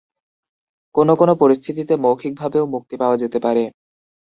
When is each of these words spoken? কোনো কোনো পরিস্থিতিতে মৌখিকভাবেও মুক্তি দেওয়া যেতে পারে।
কোনো 0.95 1.13
কোনো 1.15 1.33
পরিস্থিতিতে 1.41 1.93
মৌখিকভাবেও 1.97 2.65
মুক্তি 2.73 2.95
দেওয়া 2.97 3.15
যেতে 3.17 3.39
পারে। 3.45 3.63